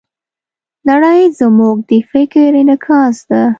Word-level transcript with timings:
نړۍ 0.89 1.21
زموږ 1.39 1.75
د 1.89 1.91
فکر 2.11 2.49
انعکاس 2.61 3.17
ده. 3.29 3.41